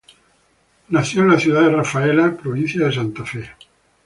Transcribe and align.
Nació 0.89 1.21
en 1.21 1.27
la 1.29 1.39
ciudad 1.39 1.61
de 1.61 1.73
Rafaela, 1.75 2.35
provincia 2.35 2.87
de 2.87 2.91
Santa 2.91 3.23
Fe. 3.23 3.51